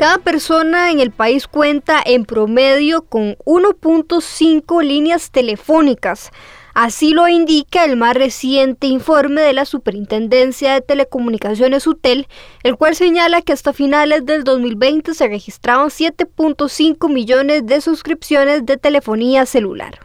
[0.00, 6.30] Cada persona en el país cuenta en promedio con 1.5 líneas telefónicas.
[6.72, 12.28] Así lo indica el más reciente informe de la Superintendencia de Telecomunicaciones UTEL,
[12.62, 18.78] el cual señala que hasta finales del 2020 se registraban 7.5 millones de suscripciones de
[18.78, 19.98] telefonía celular.